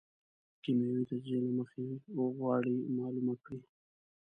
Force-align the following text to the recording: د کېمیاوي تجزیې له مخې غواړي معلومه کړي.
د 0.53 0.55
کېمیاوي 0.63 1.03
تجزیې 1.09 1.39
له 1.45 1.51
مخې 1.57 1.83
غواړي 2.37 2.75
معلومه 2.97 3.33
کړي. 3.43 3.61